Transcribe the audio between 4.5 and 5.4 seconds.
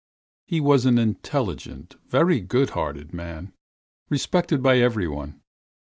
by everyone.